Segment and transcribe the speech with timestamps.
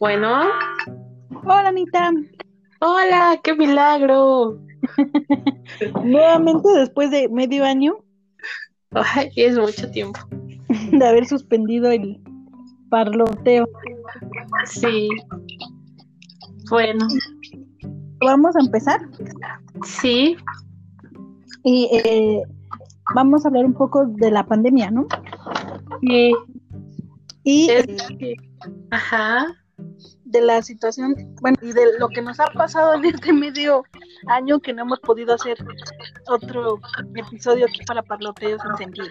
[0.00, 0.42] Bueno.
[1.44, 2.12] Hola, Anita.
[2.80, 4.58] Hola, qué milagro.
[6.04, 7.98] Nuevamente después de medio año.
[8.90, 10.20] Ay, es mucho tiempo.
[10.92, 12.20] De haber suspendido el
[12.90, 13.68] parloteo.
[14.66, 15.08] Sí.
[16.68, 17.06] Bueno.
[18.24, 19.00] Vamos a empezar.
[19.84, 20.36] Sí.
[21.64, 22.42] Y eh,
[23.14, 25.06] vamos a hablar un poco de la pandemia, ¿no?
[26.00, 26.32] Sí.
[27.44, 27.68] Y
[28.90, 29.46] Ajá.
[30.24, 33.84] de la situación, bueno, y de lo que nos ha pasado en este medio
[34.28, 35.58] año que no hemos podido hacer
[36.28, 36.78] otro
[37.14, 39.08] episodio aquí para Parloteos sin sentido.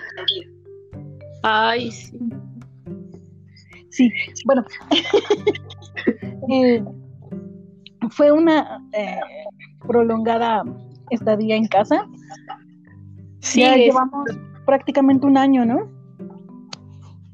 [1.43, 2.17] Ay, sí.
[3.89, 4.11] Sí,
[4.45, 4.65] bueno.
[6.49, 6.83] eh,
[8.09, 9.19] fue una eh,
[9.85, 10.63] prolongada
[11.09, 12.07] estadía en casa.
[13.39, 14.29] Sí, ya llevamos
[14.65, 16.00] prácticamente un año, ¿no?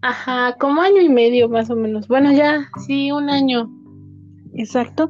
[0.01, 2.07] Ajá, como año y medio más o menos.
[2.07, 3.69] Bueno, ya, sí, un año.
[4.53, 5.09] Exacto.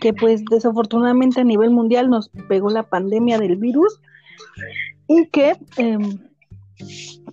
[0.00, 4.00] Que pues desafortunadamente a nivel mundial nos pegó la pandemia del virus
[5.08, 6.18] y que em,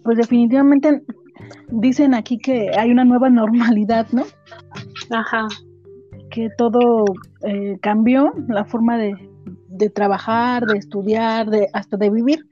[0.04, 1.04] pues definitivamente
[1.70, 4.24] dicen aquí que hay una nueva normalidad, ¿no?
[5.12, 5.48] Ajá.
[6.32, 7.06] que todo
[7.44, 9.14] eh, cambió, la forma de,
[9.70, 12.48] de trabajar, de estudiar, de hasta de vivir.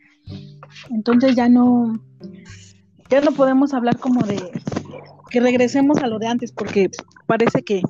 [0.89, 2.00] Entonces ya no,
[3.14, 4.42] ya no podemos hablar como de
[5.30, 6.89] que regresemos a lo de antes, porque
[7.28, 7.83] parece que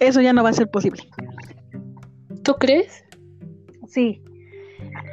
[0.00, 1.02] eso ya no va a ser posible.
[2.42, 3.04] ¿Tú crees?
[3.88, 4.22] Sí,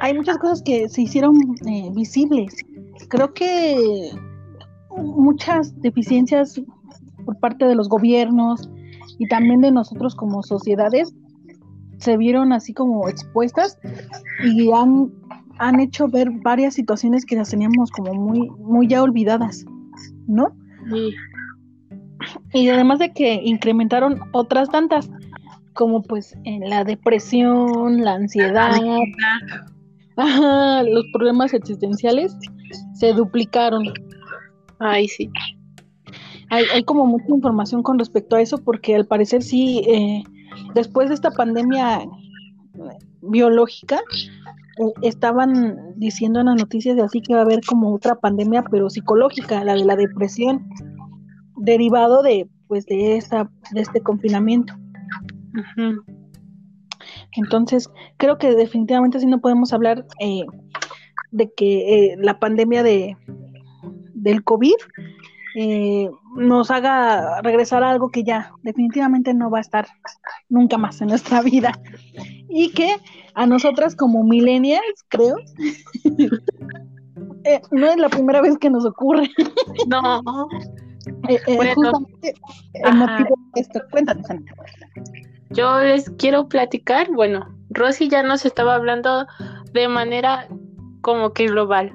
[0.00, 2.54] hay muchas cosas que se hicieron eh, visibles.
[3.08, 4.10] Creo que
[4.96, 6.58] muchas deficiencias
[7.26, 8.70] por parte de los gobiernos
[9.18, 11.14] y también de nosotros como sociedades
[11.98, 13.78] se vieron así como expuestas
[14.42, 15.12] y han,
[15.60, 19.64] han hecho ver varias situaciones que las teníamos como muy, muy ya olvidadas,
[20.26, 20.56] ¿no?
[20.90, 21.14] Sí.
[22.54, 25.10] Y además de que incrementaron otras tantas,
[25.74, 28.80] como pues en la depresión, la ansiedad,
[30.16, 32.34] ajá, los problemas existenciales
[32.94, 33.84] se duplicaron.
[34.78, 35.30] Ay, sí.
[36.48, 40.22] Hay, hay como mucha información con respecto a eso porque al parecer sí, eh,
[40.74, 42.08] después de esta pandemia eh,
[43.20, 44.59] biológica, eh,
[45.02, 48.90] estaban diciendo en las noticias de así que va a haber como otra pandemia pero
[48.90, 50.68] psicológica, la de la depresión,
[51.56, 54.74] derivado de pues de esta, de este confinamiento.
[57.32, 60.44] Entonces, creo que definitivamente sí no podemos hablar eh,
[61.32, 63.16] de que eh, la pandemia de
[64.14, 64.74] del COVID
[65.56, 69.86] eh, nos haga regresar a algo que ya definitivamente no va a estar
[70.48, 71.72] nunca más en nuestra vida.
[72.48, 72.96] Y que
[73.34, 75.36] a nosotras como millennials, creo,
[77.44, 79.30] eh, no es la primera vez que nos ocurre.
[79.88, 80.48] No.
[81.28, 81.72] Eh, eh, Bueno.
[81.74, 82.34] justamente
[82.74, 83.80] el motivo de esto.
[83.90, 84.26] Cuéntanos.
[85.48, 89.26] Yo les quiero platicar, bueno, Rosy ya nos estaba hablando
[89.72, 90.46] de manera
[91.00, 91.92] como que global.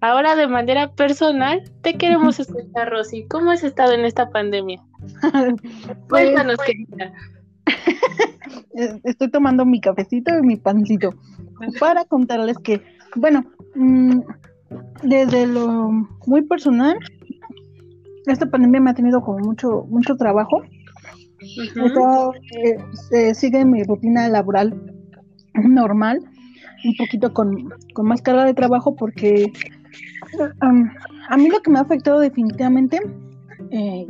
[0.00, 3.26] Ahora de manera personal, te queremos escuchar, Rosy.
[3.28, 4.82] ¿Cómo has estado en esta pandemia?
[6.08, 7.12] Pues, Cuéntanos, querida.
[8.76, 11.14] eh, estoy tomando mi cafecito y mi pancito
[11.78, 12.82] para contarles que,
[13.16, 13.44] bueno,
[13.74, 14.20] mm,
[15.02, 15.90] desde lo
[16.26, 16.98] muy personal,
[18.26, 20.62] esta pandemia me ha tenido como mucho, mucho trabajo.
[21.40, 22.78] Esto, eh,
[23.08, 24.94] se sigue mi rutina laboral
[25.54, 26.20] normal,
[26.84, 29.52] un poquito con, con más carga de trabajo porque
[30.62, 30.90] um,
[31.28, 33.00] a mí lo que me ha afectado definitivamente
[33.70, 34.06] eh,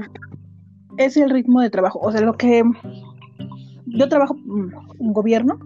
[0.99, 2.01] es el ritmo de trabajo.
[2.01, 2.63] O sea, lo que
[3.87, 4.69] yo trabajo mm,
[5.01, 5.59] en gobierno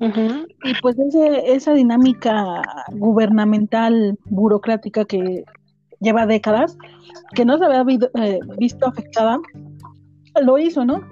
[0.00, 2.62] y pues ese, esa dinámica
[2.92, 5.44] gubernamental burocrática que
[6.00, 6.76] lleva décadas,
[7.34, 7.84] que no se había
[8.14, 9.38] eh, visto afectada,
[10.42, 11.02] lo hizo, ¿no?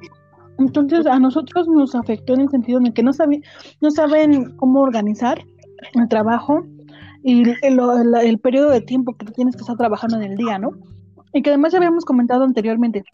[0.58, 3.12] Entonces a nosotros nos afectó en el sentido en el que no,
[3.81, 5.42] no saben cómo organizar
[5.94, 6.64] el trabajo
[7.28, 7.76] y el,
[8.10, 10.70] la- el periodo de tiempo que tienes que estar trabajando en el día, ¿no?
[11.34, 13.04] Y que además ya habíamos comentado anteriormente,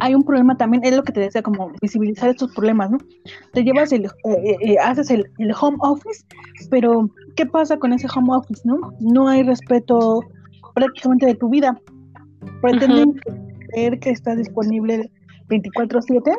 [0.00, 2.98] hay un problema también, es lo que te decía, como visibilizar estos problemas, ¿no?
[3.52, 4.10] Te llevas el, eh,
[4.44, 6.24] eh, eh, haces el, el home office,
[6.68, 8.76] pero ¿qué pasa con ese home office, no?
[9.00, 10.20] No hay respeto
[10.74, 11.80] prácticamente de tu vida.
[12.60, 13.14] Pretenden
[13.70, 15.10] creer que está disponible
[15.48, 16.30] 24/7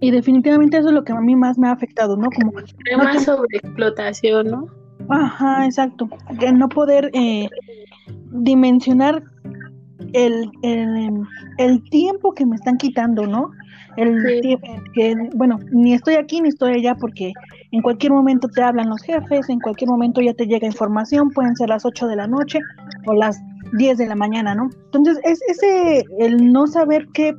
[0.00, 2.28] y definitivamente eso es lo que a mí más me ha afectado, ¿no?
[2.30, 2.50] Como
[2.84, 4.66] Tema sobre explotación, ¿no?
[5.08, 6.08] Ajá, exacto.
[6.38, 7.48] Que no poder eh,
[8.32, 9.22] dimensionar
[10.12, 11.20] el, el,
[11.58, 13.50] el tiempo que me están quitando, ¿no?
[13.96, 14.40] El Sí.
[14.40, 17.32] tiempo que, bueno, ni estoy aquí ni estoy allá porque
[17.70, 21.54] en cualquier momento te hablan los jefes, en cualquier momento ya te llega información, pueden
[21.56, 22.58] ser las 8 de la noche
[23.06, 23.40] o las
[23.72, 24.68] 10 de la mañana, ¿no?
[24.86, 27.34] Entonces, es ese, el no saber que,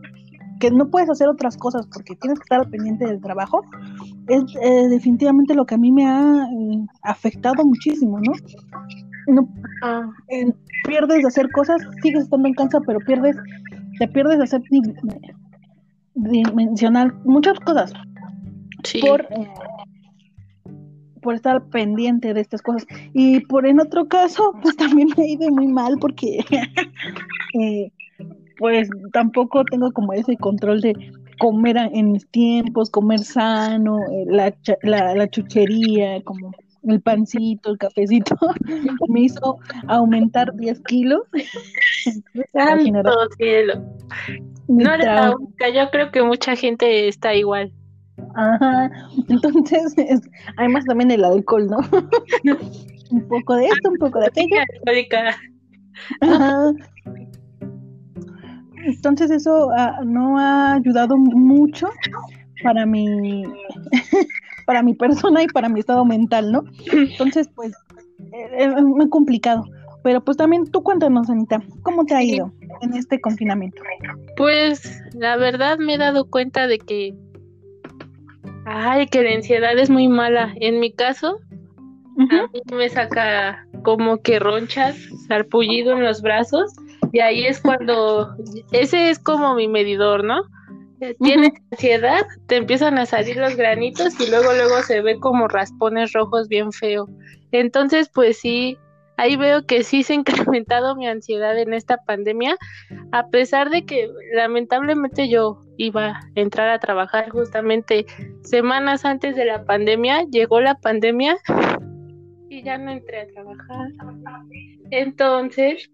[0.60, 3.62] que no puedes hacer otras cosas porque tienes que estar al pendiente del trabajo,
[4.28, 8.34] es eh, definitivamente lo que a mí me ha eh, afectado muchísimo, ¿no?
[9.28, 9.50] no
[9.82, 10.10] ah.
[10.86, 13.36] pierdes de hacer cosas, sigues estando en casa, pero pierdes,
[14.00, 14.62] te pierdes de hacer
[16.16, 17.94] dimensional muchas cosas
[19.02, 19.48] por, eh,
[21.22, 22.86] por estar pendiente de estas cosas.
[23.14, 26.40] Y por en otro caso, pues también me ha ido muy mal porque
[27.60, 27.92] eh,
[28.58, 30.94] pues tampoco tengo como ese control de
[31.40, 34.54] comer en mis tiempos, comer sano, eh, la,
[34.84, 36.52] la, la chuchería, como
[36.88, 38.36] el pancito, el cafecito,
[39.10, 39.58] me hizo
[39.88, 41.22] aumentar 10 kilos.
[42.54, 43.84] Santo cielo.
[44.68, 47.72] No eres la única, yo creo que mucha gente está igual.
[48.36, 48.90] Ajá,
[49.28, 49.94] entonces,
[50.58, 51.78] además también el alcohol, ¿no?
[53.12, 54.56] un poco de esto, un poco de aquello.
[56.22, 56.72] Ajá.
[58.86, 61.90] Entonces eso ah, no ha ayudado mucho
[62.64, 63.44] para mi
[64.66, 66.64] para mi persona y para mi estado mental, ¿no?
[66.92, 67.74] Entonces, pues,
[68.34, 69.64] eh, es muy complicado.
[70.04, 73.82] Pero pues también tú cuéntanos, Anita, ¿cómo te ha ido en este confinamiento?
[74.38, 77.16] Pues la verdad me he dado cuenta de que,
[78.66, 80.54] ay, que la ansiedad es muy mala.
[80.60, 81.40] En mi caso,
[82.20, 84.96] a mí me saca como que ronchas,
[85.28, 86.72] sarpullido en los brazos,
[87.16, 88.36] y ahí es cuando,
[88.74, 90.44] ese es como mi medidor, ¿no?
[91.22, 96.12] tienes ansiedad, te empiezan a salir los granitos y luego luego se ve como raspones
[96.12, 97.08] rojos bien feo.
[97.54, 98.78] Entonces, pues sí,
[99.16, 102.58] ahí veo que sí se ha incrementado mi ansiedad en esta pandemia,
[103.14, 108.06] a pesar de que lamentablemente yo iba a entrar a trabajar justamente
[108.42, 111.38] semanas antes de la pandemia, llegó la pandemia
[112.50, 113.88] y ya no entré a trabajar.
[114.92, 115.90] Entonces,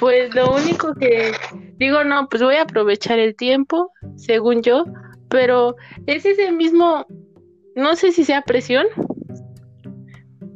[0.00, 1.32] pues lo único que
[1.76, 4.86] digo, no, pues voy a aprovechar el tiempo, según yo,
[5.28, 5.76] pero
[6.06, 7.06] es ese mismo,
[7.76, 8.86] no sé si sea presión,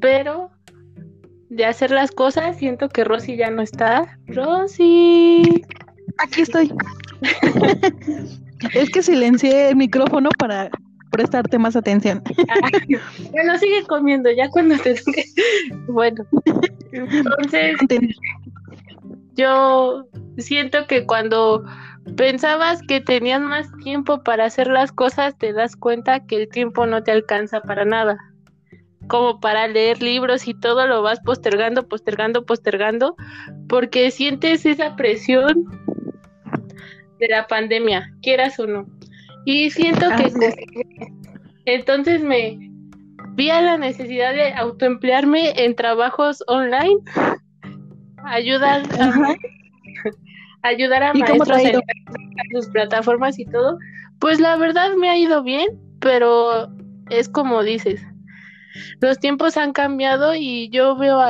[0.01, 0.51] pero
[1.51, 4.19] de hacer las cosas, siento que Rosy ya no está.
[4.29, 5.63] Rosy.
[6.19, 6.73] Aquí estoy.
[8.75, 10.71] es que silencié el micrófono para
[11.11, 12.23] prestarte más atención.
[13.31, 14.97] bueno, sigue comiendo ya cuando te
[15.87, 16.25] Bueno,
[16.93, 17.77] entonces
[19.35, 20.07] yo
[20.39, 21.65] siento que cuando
[22.17, 26.87] pensabas que tenías más tiempo para hacer las cosas, te das cuenta que el tiempo
[26.87, 28.19] no te alcanza para nada.
[29.09, 33.17] Como para leer libros y todo lo vas postergando, postergando, postergando,
[33.69, 35.65] porque sientes esa presión
[37.19, 38.87] de la pandemia, quieras o no.
[39.45, 40.33] Y siento que
[41.67, 42.59] entonces me
[43.33, 47.01] vi a la necesidad de autoemplearme en trabajos online
[48.25, 49.37] ayudar a,
[50.63, 51.81] ayudar a maestros en
[52.53, 53.79] sus plataformas y todo,
[54.19, 55.69] pues la verdad me ha ido bien,
[56.01, 56.69] pero
[57.11, 58.01] es como dices,
[59.01, 61.21] los tiempos han cambiado y yo veo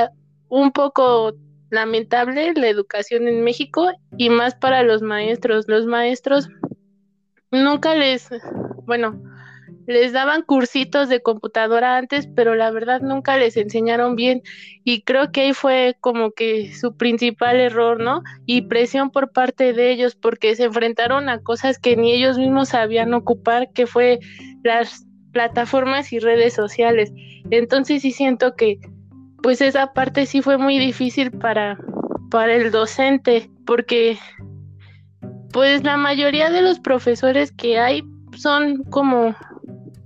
[0.49, 1.33] un poco
[1.69, 5.65] lamentable la educación en México y más para los maestros.
[5.67, 6.49] Los maestros
[7.51, 8.29] nunca les,
[8.85, 9.21] bueno,
[9.87, 14.41] les daban cursitos de computadora antes, pero la verdad nunca les enseñaron bien
[14.83, 18.21] y creo que ahí fue como que su principal error, ¿no?
[18.45, 22.69] Y presión por parte de ellos porque se enfrentaron a cosas que ni ellos mismos
[22.69, 24.19] sabían ocupar, que fue
[24.63, 27.11] las plataformas y redes sociales.
[27.49, 28.79] Entonces sí siento que
[29.43, 31.77] pues esa parte sí fue muy difícil para
[32.31, 34.17] para el docente porque
[35.53, 38.03] pues la mayoría de los profesores que hay
[38.35, 39.35] son como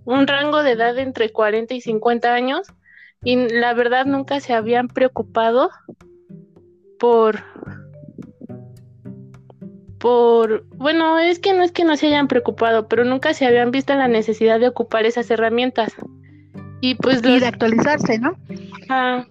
[0.09, 2.67] un rango de edad entre 40 y 50 años
[3.23, 5.69] y la verdad nunca se habían preocupado
[6.97, 7.43] por
[9.99, 13.69] por bueno es que no es que no se hayan preocupado pero nunca se habían
[13.69, 15.93] visto la necesidad de ocupar esas herramientas.
[16.81, 18.35] Y pues de actualizarse no
[18.89, 19.25] ah,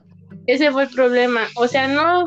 [0.46, 1.40] ese fue el problema.
[1.56, 2.24] O sea no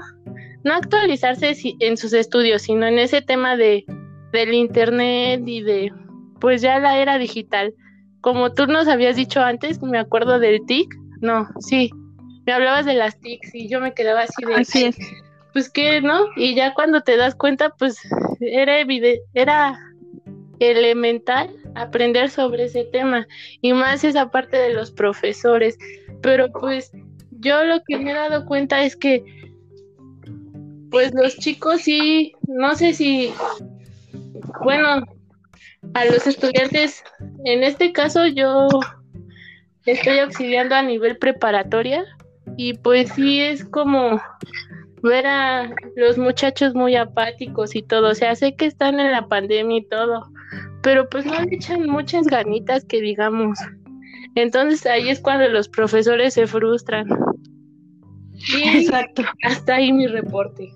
[0.65, 3.86] no actualizarse en sus estudios sino en ese tema de
[4.34, 5.93] del internet y de
[6.41, 7.74] pues ya la era digital
[8.22, 11.92] como tú nos habías dicho antes, me acuerdo del TIC, no, sí,
[12.46, 14.56] me hablabas de las TICs y yo me quedaba así de...
[14.56, 14.98] Así es.
[15.54, 16.28] Pues que, ¿no?
[16.38, 17.98] Y ya cuando te das cuenta, pues
[18.40, 19.78] era evidente, era
[20.60, 23.28] elemental aprender sobre ese tema
[23.62, 25.78] y más esa parte de los profesores.
[26.22, 26.92] Pero pues
[27.32, 29.24] yo lo que me he dado cuenta es que
[30.90, 33.34] pues los chicos sí, no sé si,
[34.63, 35.06] bueno,
[35.93, 37.03] a los estudiantes,
[37.45, 38.67] en este caso yo
[39.86, 42.05] estoy auxiliando a nivel preparatoria
[42.57, 44.21] y pues sí es como
[45.01, 48.10] ver a los muchachos muy apáticos y todo.
[48.10, 50.29] O sea, sé que están en la pandemia y todo,
[50.83, 53.57] pero pues no le echan muchas ganitas que digamos.
[54.36, 57.07] Entonces ahí es cuando los profesores se frustran.
[58.74, 59.24] Exacto.
[59.43, 60.71] Hasta ahí mi reporte.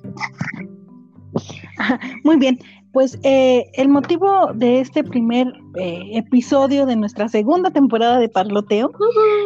[2.24, 2.60] Muy bien,
[2.96, 8.90] pues eh, el motivo de este primer eh, episodio de nuestra segunda temporada de Parloteo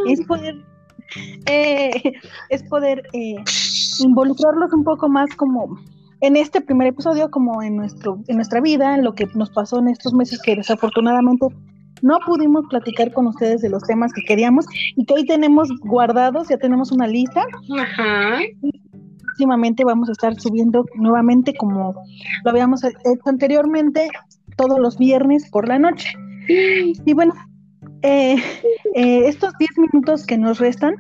[0.08, 0.56] es poder
[1.48, 2.14] eh,
[2.50, 3.02] es poder
[4.02, 5.80] involucrarlos un poco más como
[6.22, 9.80] en este primer episodio, como en nuestro en nuestra vida, en lo que nos pasó
[9.80, 11.48] en estos meses que desafortunadamente
[12.04, 16.50] no pudimos platicar con ustedes de los temas que queríamos y que hoy tenemos guardados,
[16.50, 17.44] ya tenemos una lista.
[17.80, 18.42] Ajá.
[19.22, 21.94] Próximamente vamos a estar subiendo nuevamente como
[22.44, 22.96] lo habíamos hecho
[23.26, 24.10] anteriormente,
[24.58, 26.14] todos los viernes por la noche.
[26.48, 27.34] Y bueno,
[28.02, 28.36] eh,
[28.96, 30.96] eh, estos 10 minutos que nos restan,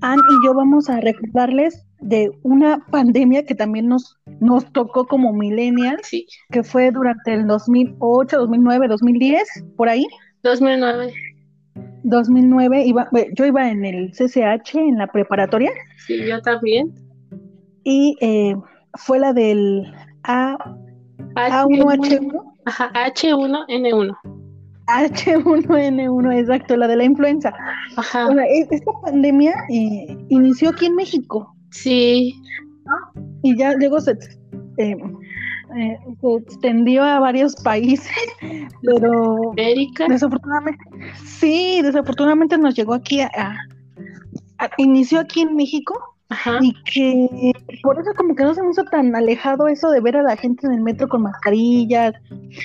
[0.00, 5.32] Ann y yo vamos a recordarles de una pandemia que también nos, nos tocó como
[5.32, 6.08] millennials,
[6.50, 10.06] que fue durante el 2008, 2009, 2010, por ahí.
[10.42, 11.12] 2009.
[12.04, 15.70] 2009, iba, yo iba en el CCH, en la preparatoria.
[16.06, 16.94] Sí, yo también.
[17.84, 18.54] Y eh,
[18.94, 19.92] fue la del
[20.24, 20.56] A,
[21.34, 22.54] A1H1.
[22.66, 24.16] Ajá, H1N1.
[24.88, 27.52] H1N1, exacto, la de la influenza.
[27.96, 28.28] Ajá.
[28.44, 31.54] E, esta pandemia eh, inició aquí en México.
[31.70, 32.34] Sí.
[33.42, 34.12] Y ya luego se,
[34.78, 34.96] eh,
[35.76, 38.10] eh, se extendió a varios países,
[38.82, 40.06] pero América.
[40.08, 40.82] desafortunadamente,
[41.24, 43.54] sí, desafortunadamente nos llegó aquí a,
[44.78, 45.94] inició aquí en México
[46.60, 50.16] y que por eso como que no se me hizo tan alejado eso de ver
[50.16, 52.14] a la gente en el metro con mascarillas,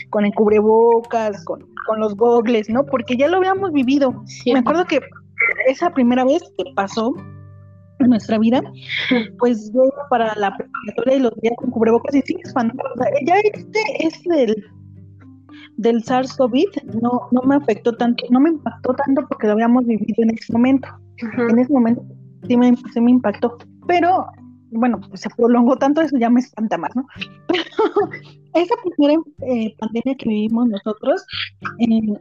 [0.09, 2.85] con el cubrebocas, con, con los gogles, ¿no?
[2.85, 4.23] Porque ya lo habíamos vivido.
[4.45, 4.99] Me acuerdo que
[5.67, 7.13] esa primera vez que pasó,
[7.99, 8.61] nuestra vida,
[9.39, 12.89] pues yo iba para la preparatoria y los veía con cubrebocas y sí, espantado.
[13.25, 14.55] ya este, este del,
[15.77, 20.23] del SARS-CoV no, no me afectó tanto, no me impactó tanto porque lo habíamos vivido
[20.23, 20.89] en ese momento.
[21.17, 22.03] En ese momento
[22.47, 23.57] sí me, sí me impactó.
[23.87, 24.27] Pero,
[24.71, 27.05] bueno, pues se prolongó tanto, eso ya me espanta más, ¿no?
[27.47, 27.63] Pero
[28.53, 31.25] esa primera eh, pandemia que vivimos nosotros,
[31.79, 32.19] eh,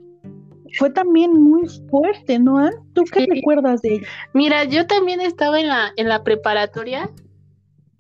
[0.79, 2.71] fue también muy fuerte, ¿no?
[2.95, 4.07] ¿Tú qué recuerdas de ella?
[4.33, 7.11] Mira, yo también estaba en la, en la preparatoria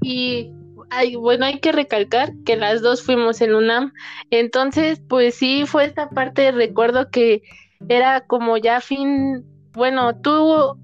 [0.00, 0.50] y
[0.90, 3.92] hay, bueno, hay que recalcar que las dos fuimos en UNAM.
[4.30, 7.42] Entonces, pues sí, fue esta parte, recuerdo que
[7.88, 10.78] era como ya fin, bueno, tú,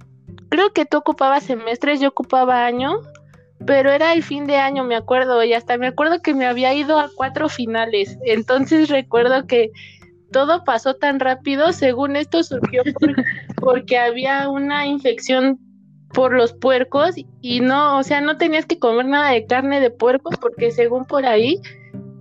[0.49, 3.01] creo que tú ocupabas semestres, yo ocupaba año,
[3.67, 6.73] pero era el fin de año, me acuerdo, y hasta me acuerdo que me había
[6.75, 8.19] ido a cuatro finales.
[8.25, 9.71] Entonces recuerdo que
[10.33, 12.83] todo pasó tan rápido, según esto surgió
[13.57, 15.59] porque había una infección
[16.13, 19.91] por los puercos y no, o sea, no tenías que comer nada de carne de
[19.91, 21.61] puerco porque según por ahí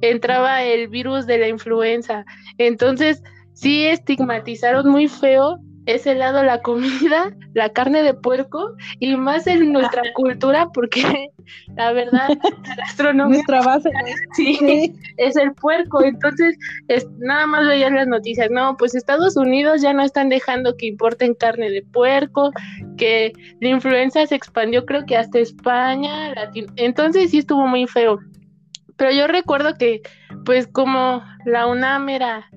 [0.01, 2.25] entraba el virus de la influenza.
[2.57, 9.47] Entonces, sí estigmatizaron muy feo ese lado la comida, la carne de puerco y más
[9.47, 11.29] en nuestra cultura porque
[11.75, 13.89] la verdad la gastronomía nuestra base
[14.35, 16.03] sí, es el puerco.
[16.03, 16.57] Entonces
[16.89, 20.87] es, nada más veían las noticias no pues Estados Unidos ya no están dejando que
[20.87, 22.51] importen carne de puerco
[22.97, 26.33] que la influenza se expandió creo que hasta España
[26.75, 28.19] entonces sí estuvo muy feo.
[28.97, 30.01] Pero yo recuerdo que
[30.43, 32.49] pues como la UNAM era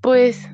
[0.00, 0.48] pues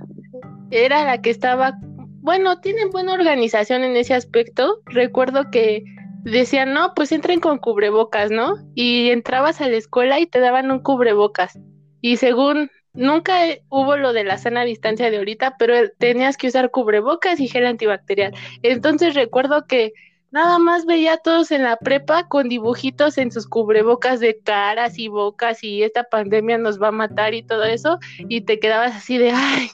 [0.70, 1.74] era la que estaba,
[2.20, 4.80] bueno, tienen buena organización en ese aspecto.
[4.86, 5.84] Recuerdo que
[6.24, 8.56] decían, no, pues entren con cubrebocas, ¿no?
[8.74, 11.58] Y entrabas a la escuela y te daban un cubrebocas.
[12.00, 16.70] Y según, nunca hubo lo de la sana distancia de ahorita, pero tenías que usar
[16.70, 18.34] cubrebocas y gel antibacterial.
[18.62, 19.92] Entonces recuerdo que
[20.32, 24.98] nada más veía a todos en la prepa con dibujitos en sus cubrebocas de caras
[24.98, 28.96] y bocas y esta pandemia nos va a matar y todo eso, y te quedabas
[28.96, 29.70] así de, ay,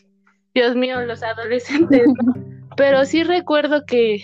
[0.54, 2.02] Dios mío, los adolescentes,
[2.76, 4.22] Pero sí recuerdo que,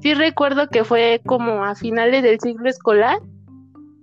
[0.00, 3.18] sí recuerdo que fue como a finales del siglo escolar,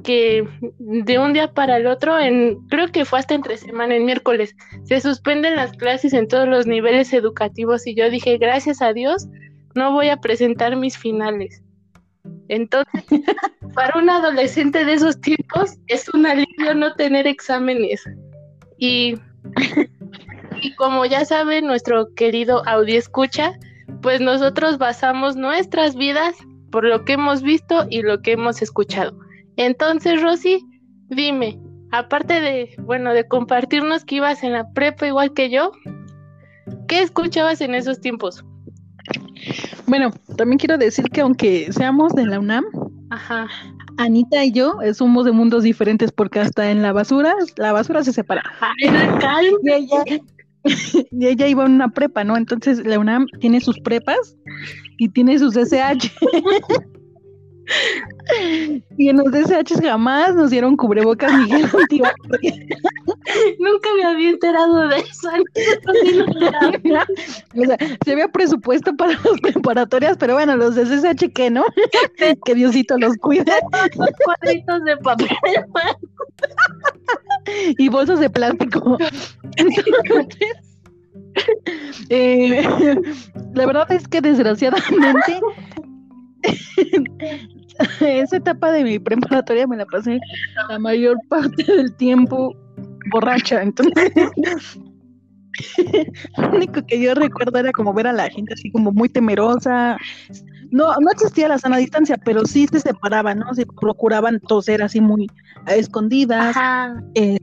[0.03, 0.47] que
[0.77, 4.55] de un día para el otro, en, creo que fue hasta entre semana, el miércoles,
[4.83, 9.27] se suspenden las clases en todos los niveles educativos y yo dije, gracias a Dios,
[9.73, 11.63] no voy a presentar mis finales.
[12.47, 13.03] Entonces,
[13.73, 18.03] para un adolescente de esos tiempos, es un alivio no tener exámenes.
[18.77, 19.15] Y
[20.65, 23.53] y como ya sabe nuestro querido audio escucha,
[24.01, 26.35] pues nosotros basamos nuestras vidas
[26.71, 29.15] por lo que hemos visto y lo que hemos escuchado.
[29.57, 30.65] Entonces, Rosy,
[31.09, 31.59] dime,
[31.91, 35.71] aparte de, bueno, de compartirnos que ibas en la prepa igual que yo,
[36.87, 38.43] ¿qué escuchabas en esos tiempos?
[39.85, 42.65] Bueno, también quiero decir que aunque seamos de la UNAM,
[43.11, 43.47] Ajá.
[43.97, 48.03] Anita y yo eh, somos de mundos diferentes porque hasta en la basura, la basura
[48.03, 48.43] se separa.
[48.59, 49.57] Ay, calma.
[49.61, 50.03] Y ella,
[51.11, 52.37] y ella iba a una prepa, ¿no?
[52.37, 54.35] Entonces la UNAM tiene sus prepas
[54.97, 56.11] y tiene sus SH.
[58.97, 61.65] y en los SH jamás nos dieron cubrebocas ni gel.
[63.59, 65.29] Nunca me había enterado de eso.
[67.55, 71.65] O sea, se había presupuesto para las preparatorias, pero bueno, los de SH que no,
[72.45, 73.45] que Diosito los cuide.
[74.23, 75.29] Cuadritos de papel.
[77.77, 78.97] y bolsas de plástico.
[79.57, 80.75] Entonces,
[82.09, 82.63] eh,
[83.53, 85.39] la verdad es que desgraciadamente
[87.99, 90.19] esa etapa de mi preparatoria me la pasé
[90.69, 92.55] la mayor parte del tiempo
[93.11, 94.11] borracha, entonces
[96.37, 99.97] lo único que yo recuerdo era como ver a la gente así como muy temerosa.
[100.71, 103.53] No, no existía la sana distancia, pero sí se separaban, ¿no?
[103.53, 105.29] Se procuraban toser así muy
[105.65, 106.55] a escondidas.
[107.13, 107.37] Eh,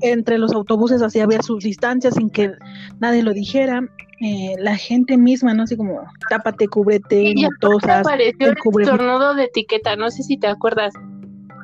[0.00, 2.52] entre los autobuses así había sus distancias sin que
[3.00, 3.82] nadie lo dijera.
[4.22, 5.62] Eh, la gente misma, ¿no?
[5.62, 8.00] Así como, tápate, cúbrete, Y no tosas.
[8.00, 10.92] apareció el estornudo de etiqueta, no sé si te acuerdas.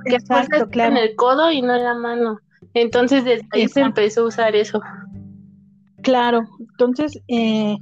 [0.06, 0.92] Que Exacto, claro.
[0.92, 2.40] en el codo y no en la mano.
[2.74, 4.80] Entonces desde ahí se empezó a usar eso.
[6.02, 7.76] Claro, entonces eh,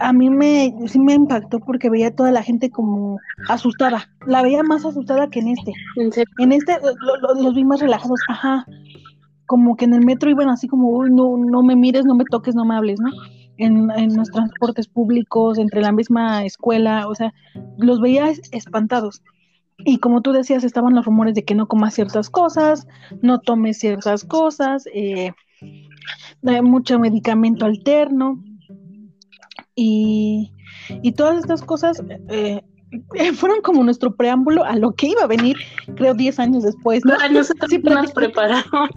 [0.00, 4.08] a mí me sí me impactó porque veía a toda la gente como asustada.
[4.26, 5.72] La veía más asustada que en este.
[6.38, 8.66] En este lo- lo- los vi más relajados, ajá.
[9.46, 12.24] Como que en el metro iban así como, uy, no, no me mires, no me
[12.24, 13.10] toques, no me hables, ¿no?
[13.56, 17.32] En, en los transportes públicos, entre la misma escuela, o sea,
[17.78, 19.22] los veía es- espantados.
[19.78, 22.86] Y como tú decías, estaban los rumores de que no comas ciertas cosas,
[23.22, 25.32] no tomes ciertas cosas, eh,
[26.42, 28.42] eh, mucho medicamento alterno
[29.74, 30.52] y,
[31.02, 32.62] y todas estas cosas eh,
[33.14, 35.56] eh, fueron como nuestro preámbulo a lo que iba a venir,
[35.96, 37.14] creo, 10 años después, ¿no?
[37.14, 38.90] A nosotros Sí, no nos prepararon.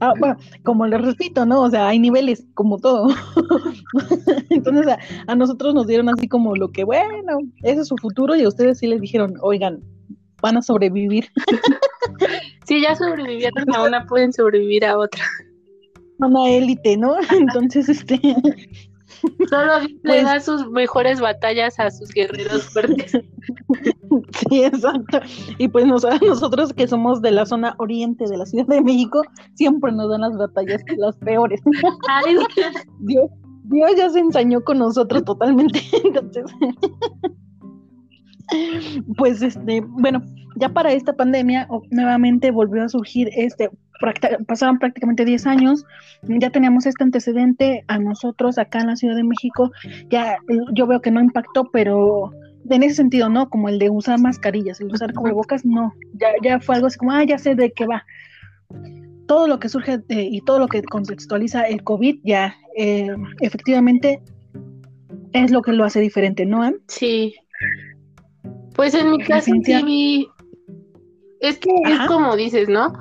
[0.00, 1.62] Ah, bueno, como les repito, ¿no?
[1.62, 3.08] O sea, hay niveles, como todo.
[4.50, 8.34] Entonces, a, a nosotros nos dieron así como lo que, bueno, ese es su futuro,
[8.36, 9.80] y a ustedes sí les dijeron, oigan,
[10.40, 11.28] van a sobrevivir.
[12.64, 15.24] Si ya sobrevivieron a una, pueden sobrevivir a otra.
[16.26, 17.14] Una élite, ¿no?
[17.30, 18.20] Entonces, este,
[19.48, 23.12] Solo le Pues- da sus mejores batallas a sus guerreros fuertes.
[24.50, 25.20] sí, exacto.
[25.58, 29.22] Y pues nos- nosotros que somos de la zona oriente de la Ciudad de México,
[29.54, 31.60] siempre nos dan las batallas las peores.
[32.08, 32.36] Ay,
[33.00, 33.30] Dios,
[33.64, 35.80] Dios ya se ensañó con nosotros totalmente.
[36.04, 36.44] Entonces,
[39.16, 40.22] pues este, bueno,
[40.56, 43.70] ya para esta pandemia nuevamente volvió a surgir este,
[44.46, 45.84] pasaron prácticamente 10 años,
[46.22, 49.70] ya teníamos este antecedente a nosotros acá en la Ciudad de México,
[50.10, 52.30] ya eh, yo veo que no impactó, pero
[52.68, 53.48] en ese sentido, ¿no?
[53.48, 57.12] Como el de usar mascarillas, el usar cubrebocas, no, ya, ya fue algo así como,
[57.12, 58.04] ah, ya sé de qué va.
[59.26, 64.20] Todo lo que surge de- y todo lo que contextualiza el COVID ya eh, efectivamente
[65.32, 66.64] es lo que lo hace diferente, ¿no?
[66.64, 66.74] Em?
[66.88, 67.34] Sí.
[68.74, 70.28] Pues en mi caso sí vi.
[71.40, 72.06] Es que es Ajá.
[72.06, 72.92] como dices, ¿no?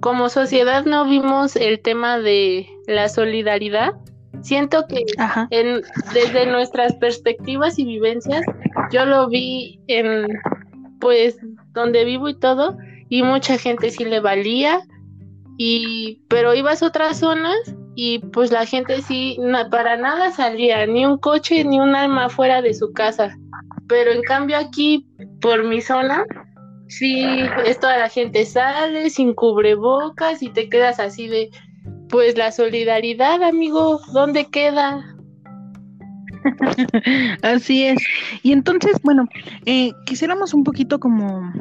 [0.00, 3.94] Como sociedad no vimos el tema de la solidaridad.
[4.42, 5.04] Siento que
[5.50, 5.82] en,
[6.14, 8.42] desde nuestras perspectivas y vivencias,
[8.92, 10.28] yo lo vi en,
[11.00, 11.38] pues,
[11.72, 12.76] donde vivo y todo,
[13.08, 14.80] y mucha gente sí le valía,
[15.56, 17.56] y, pero ibas a otras zonas
[17.96, 22.28] y pues la gente sí, na- para nada salía, ni un coche, ni un alma
[22.28, 23.36] fuera de su casa.
[23.88, 25.04] Pero en cambio aquí,
[25.40, 26.24] por mi zona,
[26.88, 27.24] sí,
[27.66, 31.50] es toda la gente sale sin cubrebocas y te quedas así de,
[32.08, 35.04] pues la solidaridad, amigo, ¿dónde queda?
[37.42, 38.02] Así es.
[38.42, 39.26] Y entonces, bueno,
[39.66, 41.52] eh, quisiéramos un poquito como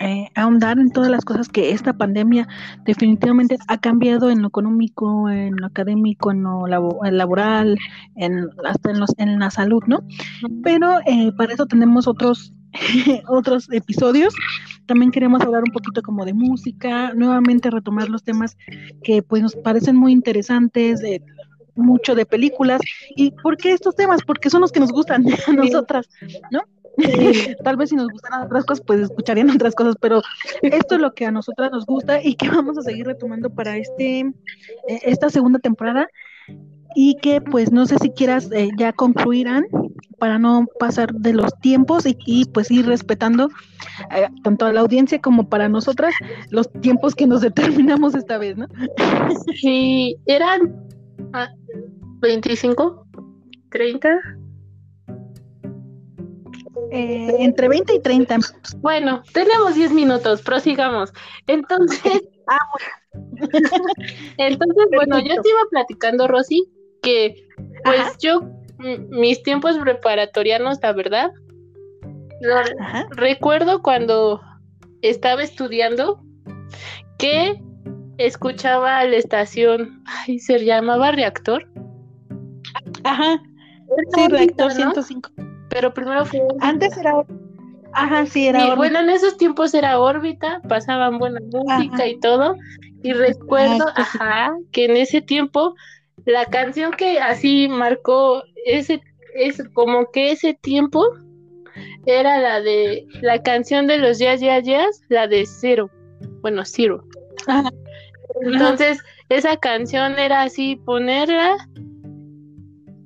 [0.00, 2.46] eh, ahondar en todas las cosas que esta pandemia
[2.84, 7.78] definitivamente ha cambiado en lo económico, en lo académico, en lo labo- laboral,
[8.16, 10.00] en, hasta en, los, en la salud, ¿no?
[10.62, 12.52] Pero eh, para eso tenemos otros
[13.28, 14.34] otros episodios.
[14.86, 18.56] También queremos hablar un poquito como de música, nuevamente retomar los temas
[19.02, 21.22] que pues nos parecen muy interesantes, de,
[21.74, 22.80] mucho de películas.
[23.16, 24.22] ¿Y por qué estos temas?
[24.26, 26.08] Porque son los que nos gustan a nosotras,
[26.50, 26.62] ¿no?
[27.64, 30.22] Tal vez si nos gustaran otras cosas, pues escucharían otras cosas, pero
[30.62, 33.76] esto es lo que a nosotras nos gusta y que vamos a seguir retomando para
[33.76, 36.08] este eh, esta segunda temporada
[36.94, 39.66] y que pues no sé si quieras eh, ya concluirán
[40.18, 43.48] para no pasar de los tiempos y, y, pues ir respetando
[44.10, 46.14] eh, tanto a la audiencia como para nosotras
[46.50, 48.66] los tiempos que nos determinamos esta vez, ¿no?
[49.60, 50.74] Sí, eran
[51.32, 51.50] ah,
[52.20, 53.06] 25,
[53.70, 54.08] 30.
[56.90, 58.38] eh, entre 20 y 30
[58.78, 61.12] Bueno, tenemos 10 minutos, prosigamos.
[61.46, 62.58] Entonces, ah,
[64.38, 66.64] entonces, bueno, yo te iba platicando, Rosy,
[67.04, 67.46] que
[67.84, 68.42] pues yo,
[69.10, 71.30] mis tiempos preparatorianos, la verdad,
[73.10, 74.40] recuerdo cuando
[75.02, 76.22] estaba estudiando
[77.18, 77.60] que
[78.18, 81.68] escuchaba la estación, ay, se llamaba Reactor.
[83.04, 83.40] Ajá.
[84.14, 85.30] Sí, Reactor 105.
[85.68, 86.40] Pero primero fue.
[86.60, 87.24] Antes era.
[87.92, 88.74] Ajá, sí, era.
[88.74, 92.56] bueno, en esos tiempos era órbita, pasaban buena música y todo.
[93.02, 95.74] Y recuerdo, ajá, que en ese tiempo
[96.26, 99.02] la canción que así marcó ese,
[99.34, 101.04] es como que ese tiempo
[102.06, 105.90] era la de la canción de los Jazz Jazz Jazz, la de Zero.
[106.40, 107.04] Bueno, Zero.
[108.42, 111.56] Entonces, esa canción era así, ponerla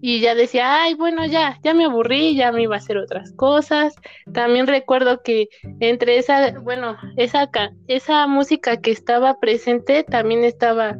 [0.00, 3.32] y ya decía, ay, bueno, ya, ya me aburrí, ya me iba a hacer otras
[3.32, 3.94] cosas.
[4.32, 5.48] También recuerdo que
[5.80, 7.50] entre esa, bueno, esa,
[7.88, 10.96] esa música que estaba presente, también estaba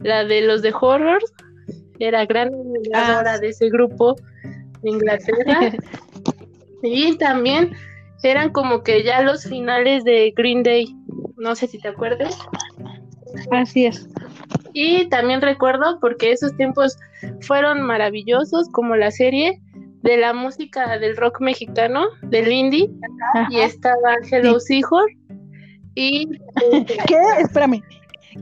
[0.00, 1.32] la de los de Horrors,
[1.98, 3.38] era gran admiradora ah.
[3.38, 4.16] de ese grupo
[4.82, 5.72] de Inglaterra.
[6.82, 7.72] y también
[8.22, 10.94] eran como que ya los finales de Green Day,
[11.36, 12.38] no sé si te acuerdas.
[13.50, 14.08] Así es.
[14.72, 16.96] Y también recuerdo, porque esos tiempos
[17.40, 19.60] fueron maravillosos, como la serie
[20.02, 22.90] de la música del rock mexicano, del indie,
[23.50, 24.82] y estaba Hello sí.
[25.94, 26.26] Y.
[27.06, 27.20] ¿Qué?
[27.40, 27.82] Espérame.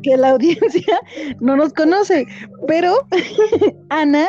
[0.03, 1.01] Que la audiencia
[1.41, 2.27] no nos conoce,
[2.67, 3.07] pero
[3.89, 4.29] Ana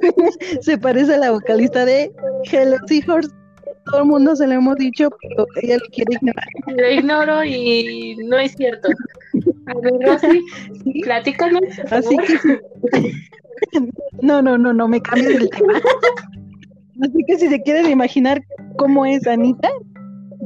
[0.60, 2.12] se parece a la vocalista de
[2.50, 3.30] Hello Seahorse
[3.86, 6.46] todo el mundo se lo hemos dicho, pero ella lo quiere ignorar.
[6.66, 8.88] Lo ignoro y no es cierto.
[9.66, 10.42] A ver, Rosy,
[11.02, 11.62] platícanos.
[11.90, 13.12] Así que
[14.22, 15.74] No, no, no, no me cambies el tema.
[17.02, 18.42] Así que si se quieren imaginar
[18.76, 19.70] cómo es Anita,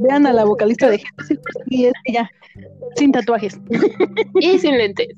[0.00, 2.30] vean a la vocalista de Genesis y es ella,
[2.96, 3.60] sin tatuajes.
[4.40, 5.08] Y sin lentes.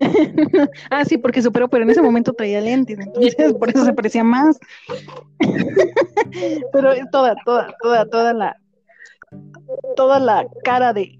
[0.90, 4.24] ah, sí, porque superó, pero en ese momento traía lentes, entonces por eso se parecía
[4.24, 4.58] más.
[6.72, 8.56] pero es toda, toda, toda, toda la
[9.96, 11.18] toda la cara de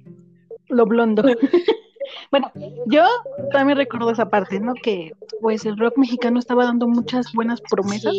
[0.68, 1.22] lo blondo.
[2.30, 2.50] bueno,
[2.86, 3.04] yo
[3.52, 4.74] también recuerdo esa parte, ¿no?
[4.74, 8.14] Que pues el rock mexicano estaba dando muchas buenas promesas.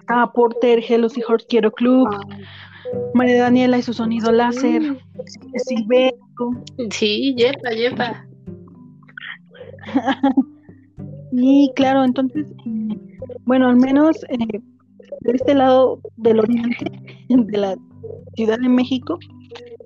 [0.00, 2.08] Estaba Porter, Hello Horse Quiero Club,
[3.14, 4.98] María Daniela y su sonido láser, mm.
[6.90, 8.26] Sí, yepa, yepa.
[11.32, 12.46] y claro, entonces,
[13.44, 14.60] bueno, al menos eh,
[15.20, 16.90] de este lado del oriente,
[17.28, 17.76] de la
[18.36, 19.18] Ciudad de México,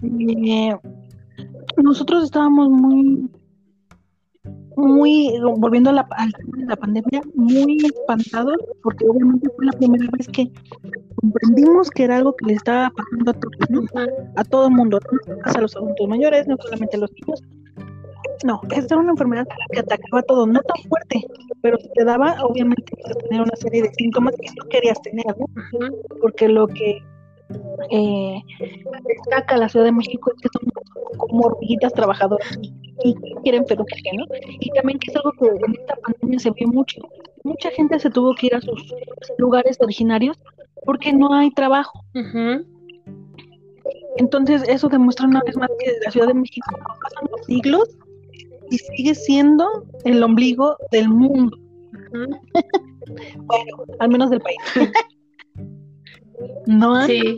[0.03, 0.77] eh,
[1.77, 3.29] nosotros estábamos muy,
[4.79, 9.73] muy, volviendo a la, al tema de la pandemia, muy espantados, porque obviamente fue la
[9.73, 10.51] primera vez que
[11.17, 13.91] comprendimos que era algo que le estaba pasando a todos,
[14.37, 15.01] A todo el mundo,
[15.45, 17.43] a los adultos mayores, no solamente a los niños,
[18.45, 21.27] no, esta era una enfermedad que atacaba todo, no tan fuerte,
[21.61, 22.93] pero te daba obviamente
[23.29, 25.47] tener una serie de síntomas que no querías tener, ¿no?
[26.21, 27.03] Porque lo que
[27.91, 28.43] eh,
[29.05, 30.71] destaca la Ciudad de México es que son
[31.17, 32.59] como hormiguitas trabajadoras
[33.05, 34.25] y, quieren peluquería, ¿no?
[34.61, 37.01] Y también que es algo que en esta pandemia se vio mucho.
[37.45, 38.93] Mucha gente se tuvo que ir a sus
[39.39, 40.39] lugares originarios
[40.85, 42.05] porque no hay trabajo.
[44.17, 46.67] Entonces eso demuestra una vez más que la Ciudad de México
[47.03, 47.97] pasan los siglos
[48.71, 51.57] y sigue siendo el ombligo del mundo.
[53.47, 54.59] bueno, al menos del país.
[56.67, 57.37] no sí.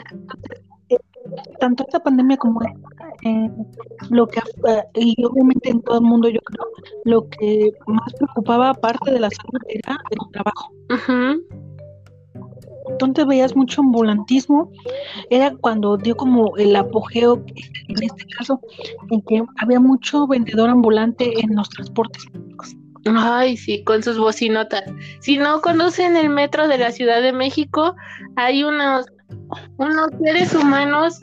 [1.59, 2.61] tanto esta pandemia como
[3.25, 3.51] eh,
[4.11, 6.67] lo que eh, y obviamente en todo el mundo yo creo
[7.05, 10.73] lo que más preocupaba aparte de la salud era el trabajo
[12.91, 14.71] entonces veías mucho ambulantismo,
[15.31, 17.43] era cuando dio como el apogeo,
[17.89, 18.61] en este caso,
[19.11, 22.77] en que había mucho vendedor ambulante en los transportes públicos.
[23.07, 24.85] Ay, sí, con sus bocinotas.
[25.21, 27.95] Si no conocen el metro de la Ciudad de México,
[28.37, 29.07] hay unos,
[29.79, 31.21] unos seres humanos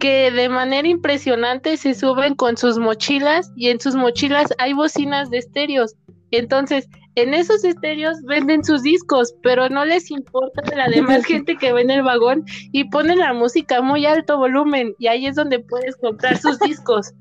[0.00, 5.30] que de manera impresionante se suben con sus mochilas y en sus mochilas hay bocinas
[5.30, 5.94] de estéreos.
[6.32, 11.72] Entonces, en esos estéreos venden sus discos, pero no les importa la demás gente que
[11.72, 15.36] ve en el vagón y ponen la música a muy alto volumen y ahí es
[15.36, 17.12] donde puedes comprar sus discos.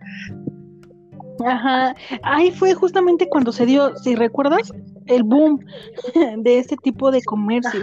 [1.45, 4.73] Ajá, ahí fue justamente cuando se dio, si recuerdas,
[5.09, 5.59] el boom
[6.37, 7.81] de este tipo de comercio.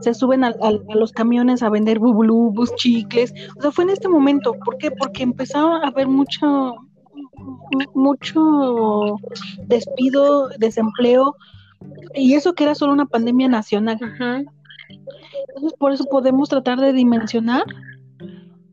[0.00, 0.52] Se suben a,
[0.94, 3.32] los camiones a vender bubulubus, chicles.
[3.56, 4.54] O sea, fue en este momento.
[4.64, 4.90] ¿Por qué?
[4.90, 6.74] Porque empezaba a haber mucho,
[7.94, 9.16] mucho
[9.66, 11.36] despido, desempleo,
[12.14, 13.98] y eso que era solo una pandemia nacional.
[15.48, 17.64] Entonces, por eso podemos tratar de dimensionar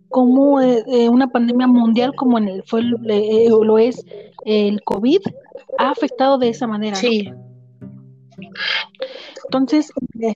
[0.09, 4.05] cómo eh, eh, una pandemia mundial como en el, fue eh, lo es
[4.45, 5.21] el COVID
[5.77, 6.95] ha afectado de esa manera.
[6.95, 7.31] Sí.
[9.45, 10.33] Entonces, eh,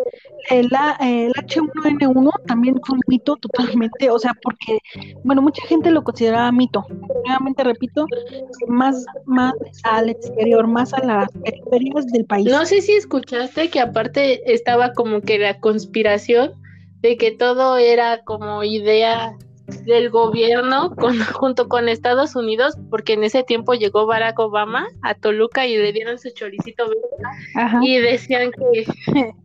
[0.50, 4.80] el, el, H1N1 también fue un mito totalmente, o sea, porque,
[5.24, 6.86] bueno, mucha gente lo consideraba mito.
[7.26, 8.06] Nuevamente repito,
[8.68, 12.48] más, más al exterior, más a las periferias del país.
[12.52, 16.54] No sé si escuchaste que aparte estaba como que la conspiración
[17.02, 19.38] de que todo era como idea
[19.86, 25.16] del gobierno con, junto con Estados Unidos, porque en ese tiempo llegó Barack Obama a
[25.16, 26.86] Toluca y le dieron su choricito
[27.82, 28.86] y decían que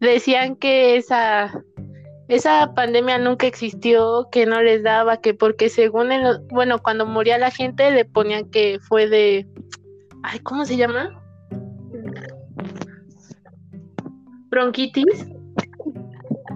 [0.00, 1.62] decían que esa
[2.28, 7.38] esa pandemia nunca existió, que no les daba, que porque según el, bueno, cuando moría
[7.38, 9.48] la gente le ponían que fue de
[10.22, 11.20] ay, ¿cómo se llama?
[14.50, 15.26] bronquitis.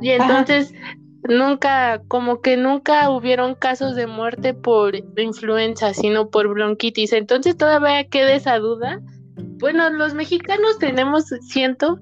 [0.03, 0.75] Y entonces
[1.29, 7.13] nunca, como que nunca hubieron casos de muerte por influenza, sino por bronquitis.
[7.13, 9.01] Entonces todavía queda esa duda.
[9.37, 11.99] Bueno, los mexicanos tenemos, siento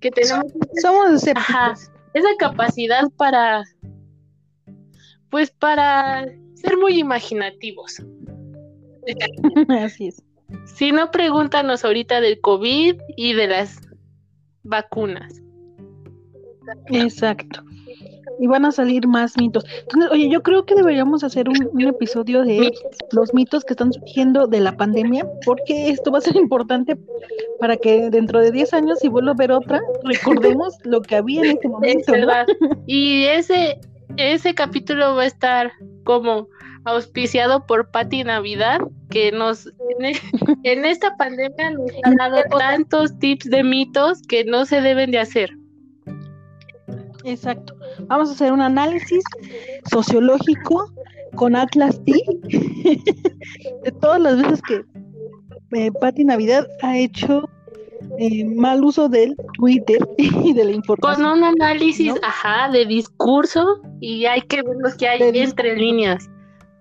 [0.00, 3.64] que tenemos somos esa capacidad para,
[5.30, 8.02] pues para ser muy imaginativos.
[9.68, 10.22] Así es.
[10.66, 13.80] Si no, pregúntanos ahorita del COVID y de las
[14.62, 15.42] vacunas.
[16.86, 17.64] Exacto
[18.38, 19.64] y van a salir más mitos.
[19.82, 22.72] Entonces, oye, yo creo que deberíamos hacer un, episodio de
[23.12, 26.96] los mitos que están surgiendo de la pandemia, porque esto va a ser importante
[27.60, 31.42] para que dentro de 10 años, si vuelvo a ver otra, recordemos lo que había
[31.42, 32.12] en ese momento.
[32.86, 33.78] Y ese,
[34.16, 35.72] ese capítulo va a estar
[36.04, 36.48] como
[36.84, 38.78] auspiciado por Patti Navidad,
[39.10, 40.12] que nos en, e,
[40.64, 45.18] en esta pandemia nos ha dado tantos tips de mitos que no se deben de
[45.18, 45.50] hacer.
[47.24, 47.73] Exacto.
[48.06, 49.22] Vamos a hacer un análisis
[49.90, 50.92] sociológico
[51.34, 52.12] con Atlas T
[53.84, 54.84] de todas las veces que
[55.72, 57.48] eh, Patti Navidad ha hecho
[58.18, 61.30] eh, mal uso del Twitter y de la información.
[61.30, 66.30] Con un análisis, ajá, de discurso y hay que ver lo que hay entre líneas,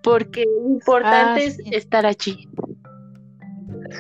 [0.04, 2.48] porque lo importante es estar allí.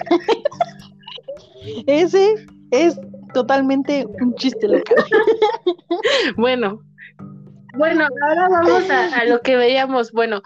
[1.87, 2.35] Ese
[2.71, 2.99] es
[3.33, 5.05] totalmente un chiste local.
[6.37, 6.81] bueno,
[7.73, 10.11] bueno, ahora vamos a, lo que veíamos.
[10.11, 10.41] Bueno,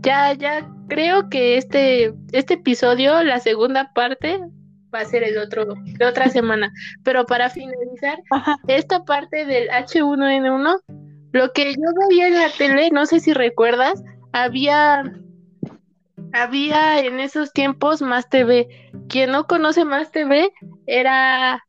[0.00, 4.40] ya, ya creo que este, este episodio, la segunda parte,
[4.94, 6.72] va a ser el otro, de otra semana.
[7.04, 8.18] Pero para finalizar,
[8.68, 10.80] esta parte del H1N1,
[11.32, 14.02] lo que yo veía en la tele, no sé si recuerdas,
[14.32, 15.04] había
[16.32, 18.68] había en esos tiempos Más TV.
[19.08, 20.52] Quien no conoce Más TV
[20.86, 21.64] era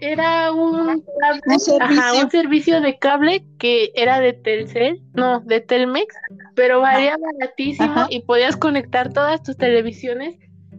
[0.00, 1.04] era un,
[1.46, 2.80] un, servicio.
[2.80, 6.14] de cable que era de Telcel, no, de Telmex,
[6.54, 10.36] pero valía baratísimo y podías conectar todas tus televisiones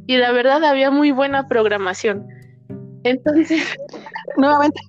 [0.08, 2.28] y la verdad había muy buena programación.
[3.04, 3.64] Entonces,
[4.38, 4.80] nuevamente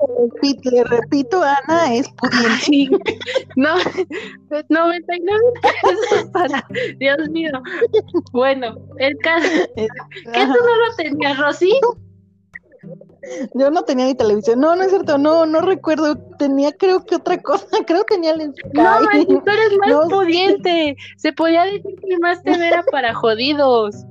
[0.64, 3.18] le repito, Ana, es pudiente.
[3.56, 3.76] no,
[4.68, 6.64] 99 pesos para,
[6.98, 7.50] Dios mío.
[8.32, 9.88] Bueno, el caso, ¿qué
[10.32, 11.72] tú no lo tenías, Rosy?
[13.54, 14.60] Yo no tenía ni televisión.
[14.60, 15.18] No, no es cierto.
[15.18, 16.16] No, no recuerdo.
[16.38, 17.66] Tenía, creo que otra cosa.
[17.86, 18.70] Creo que tenía el Sky.
[18.74, 20.96] No, tú eres más pudiente.
[21.16, 24.04] Se podía decir que más te era para jodidos.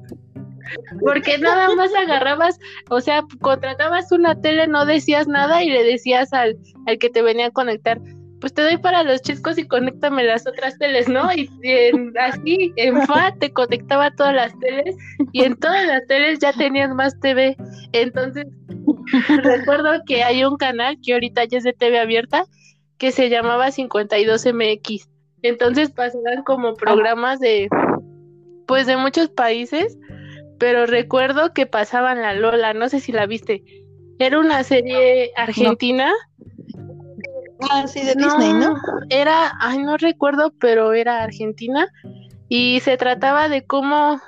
[1.02, 2.60] Porque nada más agarrabas,
[2.92, 7.24] o sea, contratabas una tele, no decías nada y le decías al, al que te
[7.24, 8.00] venía a conectar,
[8.40, 11.32] pues te doy para los chicos y conéctame las otras teles, ¿no?
[11.34, 11.50] Y,
[12.20, 14.96] así, en FA te conectaba todas las teles
[15.32, 17.56] y en todas las teles ya tenías más TV.
[17.92, 18.46] Entonces,
[19.44, 22.46] recuerdo que hay un canal que ahorita ya es de TV abierta
[22.98, 25.08] que se llamaba 52MX.
[25.42, 27.70] Entonces pasaban como programas de,
[28.68, 29.98] pues de muchos países,
[30.60, 33.64] pero recuerdo que pasaban la Lola, no sé si la viste.
[34.20, 36.12] Era una serie argentina.
[37.72, 38.76] Ah, sí, de Disney, ¿no?
[39.10, 41.88] Era, ay, no recuerdo, pero era argentina.
[42.50, 44.20] Y se trataba de cómo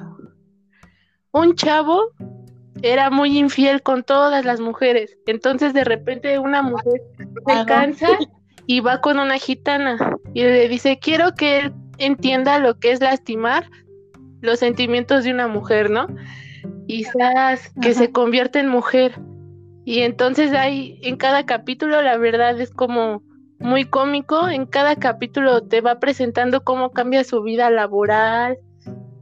[1.31, 2.11] un chavo
[2.81, 5.17] era muy infiel con todas las mujeres.
[5.25, 7.01] Entonces de repente una mujer
[7.47, 8.07] se cansa
[8.65, 9.97] y va con una gitana
[10.33, 13.69] y le dice, quiero que él entienda lo que es lastimar
[14.41, 16.07] los sentimientos de una mujer, ¿no?
[16.87, 19.19] Y sabes que se convierte en mujer.
[19.85, 23.23] Y entonces hay en cada capítulo, la verdad es como
[23.59, 28.57] muy cómico, en cada capítulo te va presentando cómo cambia su vida laboral,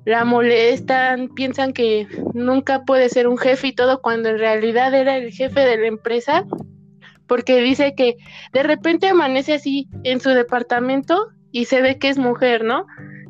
[0.05, 5.17] la molestan, piensan que nunca puede ser un jefe y todo, cuando en realidad era
[5.17, 6.45] el jefe de la empresa,
[7.27, 8.17] porque dice que
[8.53, 12.85] de repente amanece así en su departamento y se ve que es mujer, ¿no?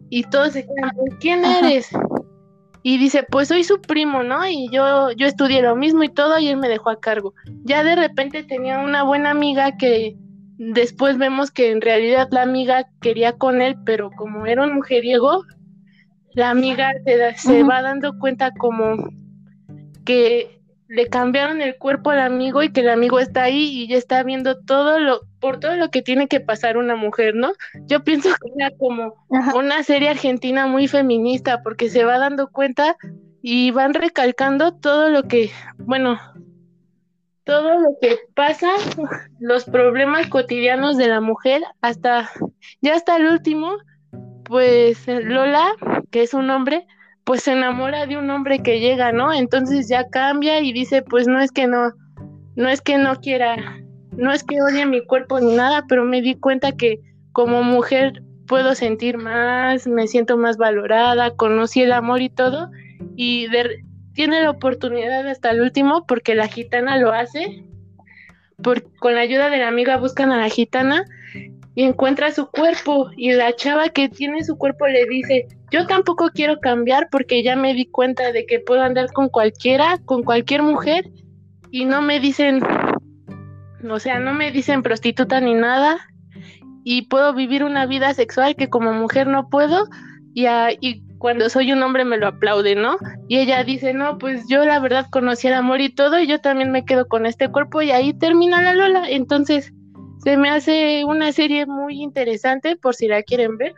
[0.10, 1.90] Y todos se quedan, ¿quién eres?
[2.82, 4.48] Y dice, pues soy su primo, ¿no?
[4.48, 7.34] Y yo, yo estudié lo mismo y todo, y él me dejó a cargo.
[7.64, 10.16] Ya de repente tenía una buena amiga que
[10.58, 15.44] después vemos que en realidad la amiga quería con él, pero como era un mujeriego,
[16.34, 19.10] la amiga se, se va dando cuenta como
[20.06, 23.96] que le cambiaron el cuerpo al amigo y que el amigo está ahí y ya
[23.96, 27.54] está viendo todo lo, por todo lo que tiene que pasar una mujer, ¿no?
[27.86, 29.14] Yo pienso que era como
[29.56, 32.98] una serie argentina muy feminista porque se va dando cuenta
[33.42, 36.20] y van recalcando todo lo que, bueno,
[37.44, 38.70] todo lo que pasa,
[39.40, 42.32] los problemas cotidianos de la mujer hasta,
[42.82, 43.78] ya hasta el último,
[44.50, 45.70] pues Lola,
[46.10, 46.88] que es un hombre,
[47.24, 49.32] pues se enamora de un hombre que llega, ¿no?
[49.32, 51.94] Entonces ya cambia y dice, pues no es que no,
[52.56, 53.80] no es que no quiera,
[54.18, 57.00] no es que odie mi cuerpo ni nada, pero me di cuenta que
[57.32, 62.72] como mujer puedo sentir más, me siento más valorada, conocí el amor y todo,
[63.16, 63.46] y
[64.14, 67.64] tiene la oportunidad hasta el último porque la gitana lo hace,
[68.64, 71.06] por, con la ayuda de la amiga buscan a la gitana
[71.80, 76.30] y encuentra su cuerpo y la chava que tiene su cuerpo le dice, yo tampoco
[76.34, 80.62] quiero cambiar porque ya me di cuenta de que puedo andar con cualquiera, con cualquier
[80.62, 81.10] mujer
[81.72, 82.62] y no me dicen,
[83.90, 86.00] o sea, no me dicen prostituta ni nada
[86.84, 89.88] y puedo vivir una vida sexual que como mujer no puedo
[90.34, 90.48] y,
[90.82, 92.98] y cuando soy un hombre me lo aplaude, ¿no?
[93.30, 96.42] Y ella dice, no, pues yo la verdad conocí el amor y todo y yo
[96.42, 99.10] también me quedo con este cuerpo y ahí termina la Lola.
[99.10, 99.72] Entonces,
[100.24, 103.74] se me hace una serie muy interesante por si la quieren ver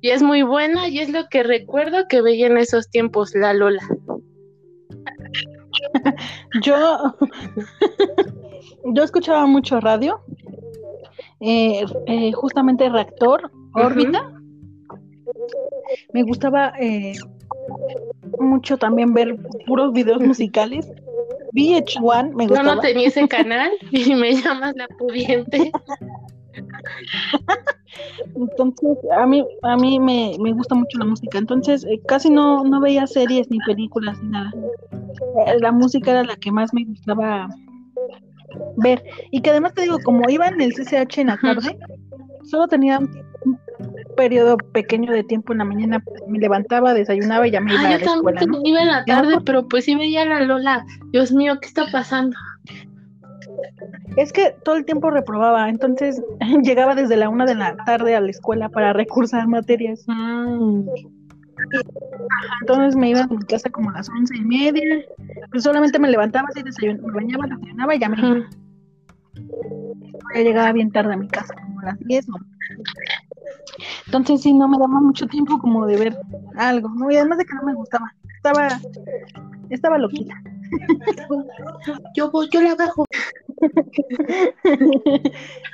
[0.00, 3.54] y es muy buena y es lo que recuerdo que veía en esos tiempos la
[3.54, 3.82] Lola.
[6.62, 6.98] yo,
[8.84, 10.20] yo escuchaba mucho radio,
[11.40, 14.32] eh, eh, justamente Reactor, Órbita.
[16.12, 17.14] Me gustaba eh,
[18.38, 20.90] mucho también ver puros videos musicales.
[21.52, 22.68] VH1 me gustaba.
[22.68, 25.72] Yo no tenía ese canal y me llamas la pudiente.
[28.34, 31.38] Entonces, a mí, a mí me, gusta mucho la música.
[31.38, 34.52] Entonces, eh, casi no, no veía series ni películas ni nada.
[35.46, 37.48] Eh, la música era la que más me gustaba
[38.76, 39.02] ver.
[39.30, 41.78] Y que además te digo, como iba en el CCH en la tarde,
[42.44, 43.00] solo tenía
[44.22, 46.04] periodo pequeño de tiempo en la mañana.
[46.28, 48.40] Me levantaba, desayunaba y ya me iba a la escuela.
[48.40, 50.86] Yo también iba en la tarde, pero pues sí veía a la Lola.
[51.10, 52.36] Dios mío, ¿qué está pasando?
[54.16, 56.22] Es que todo el tiempo reprobaba, entonces
[56.62, 60.04] llegaba desde la una de la tarde a la escuela para recursar materias.
[60.06, 60.86] Mm.
[62.60, 65.04] entonces me iba a mi casa como a las once y media,
[65.50, 68.48] pues solamente me levantaba así, desayunaba, me bañaba, desayunaba y ya me iba.
[70.34, 72.26] Ya llegaba bien tarde a mi casa, como a las diez
[74.06, 76.18] Entonces sí, no me daba mucho tiempo como de ver
[76.56, 77.10] algo, ¿no?
[77.10, 78.80] Y además de que no me gustaba, estaba,
[79.70, 80.34] estaba loquita.
[82.14, 83.04] Yo voy, yo la bajo.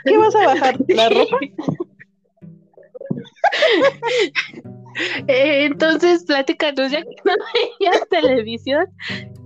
[0.05, 0.77] ¿Qué vas a bajar?
[0.89, 1.39] ¿La ropa?
[5.29, 7.33] Eh, entonces, platícanos, ya que no
[7.79, 8.87] veías televisión,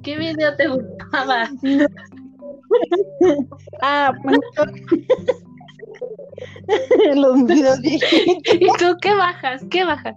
[0.02, 1.50] ¿qué video te gustaba?
[3.82, 4.12] ah,
[7.14, 9.62] los videos ¿Y tú qué bajas?
[9.70, 10.16] ¿Qué bajas?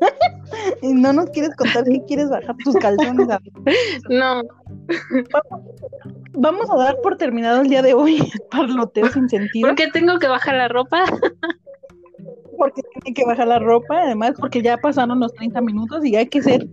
[0.82, 3.28] y no nos quieres contar qué quieres bajar tus calzones.
[4.08, 4.42] No.
[6.34, 8.18] Vamos, a dar por terminado el día de hoy
[8.50, 9.68] parloteo sin sentido.
[9.68, 11.04] ¿Por qué tengo que bajar la ropa?
[12.58, 16.28] porque tiene que bajar la ropa, además porque ya pasaron los 30 minutos y hay
[16.28, 16.68] que ser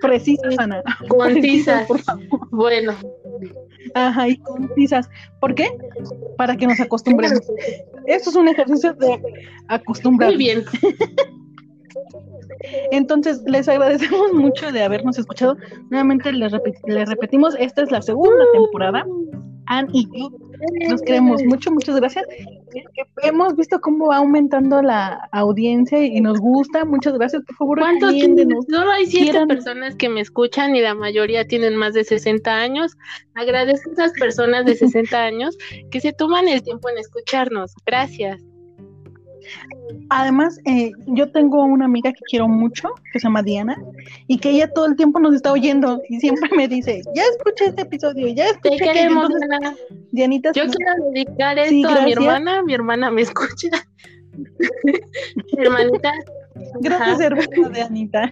[0.00, 0.82] precisas, Ana.
[1.08, 2.48] Concisas, por favor.
[2.50, 2.94] Bueno.
[3.94, 5.08] Ajá, y concisas.
[5.40, 5.68] ¿Por qué?
[6.36, 7.40] Para que nos acostumbremos.
[8.06, 9.20] Esto es un ejercicio de
[9.68, 10.30] acostumbrar.
[10.30, 10.64] Muy bien.
[12.90, 15.56] Entonces, les agradecemos mucho de habernos escuchado.
[15.90, 19.06] Nuevamente les, repetimos, esta es la segunda temporada.
[19.66, 20.30] Anne y yo
[20.88, 22.24] nos queremos mucho, muchas gracias.
[23.22, 26.84] Hemos visto cómo va aumentando la audiencia y nos gusta.
[26.84, 27.78] Muchas gracias, por favor.
[27.78, 28.14] ¿Cuántos?
[28.68, 32.96] Solo hay siete personas que me escuchan y la mayoría tienen más de 60 años.
[33.34, 35.56] Agradezco a esas personas de 60 años
[35.90, 37.74] que se toman el tiempo en escucharnos.
[37.86, 38.47] Gracias.
[40.10, 43.76] Además, eh, yo tengo una amiga que quiero mucho, que se llama Diana,
[44.26, 47.66] y que ella todo el tiempo nos está oyendo y siempre me dice, ya escuché
[47.66, 48.78] este episodio, ya escuché.
[48.78, 49.28] Te queremos,
[50.12, 50.52] Dianita.
[50.52, 53.68] Yo quiero dedicar esto a mi hermana, mi hermana me escucha.
[55.56, 56.12] Hermanita.
[56.80, 58.30] Gracias, hermana de Anita.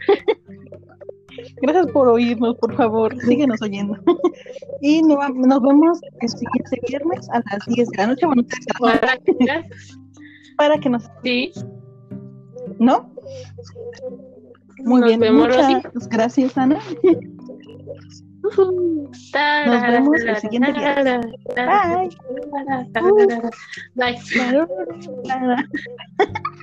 [1.60, 3.96] Gracias por oírnos, por favor, síguenos oyendo.
[4.80, 5.18] y nos,
[5.62, 8.26] vemos el siguiente viernes a las 10 de la noche.
[8.26, 8.42] Bueno,
[9.24, 9.64] que-
[10.56, 11.04] para que nos...
[11.22, 11.52] Sí,
[12.78, 13.10] ¿No?
[14.84, 16.78] Muy Nos bien, vemos, muchas gracias, Ana.
[18.42, 20.72] Nos vemos el siguiente.
[20.72, 21.28] Bye.
[21.54, 22.10] Bye.
[23.94, 24.20] Bye.
[25.24, 26.56] Bye.